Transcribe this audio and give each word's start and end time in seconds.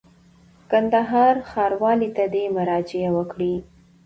کندهار 0.71 1.35
ښاروالۍ 1.49 2.09
ته 2.17 2.23
دي 2.33 2.43
مراجعه 2.57 3.09
وکړي. 3.17 3.53